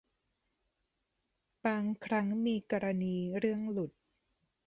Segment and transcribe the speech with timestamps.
[1.65, 3.91] บางครั้งมีกรณีเรื่องหลุด